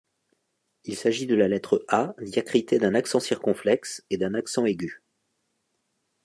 Il 0.85 0.95
s’agit 0.95 1.27
de 1.27 1.35
la 1.35 1.47
lettre 1.47 1.85
A 1.87 2.15
diacritée 2.19 2.79
d’un 2.79 2.95
accent 2.95 3.19
circonflexe 3.19 4.03
et 4.09 4.17
d’un 4.17 4.33
accent 4.33 4.65
aigu. 4.65 5.03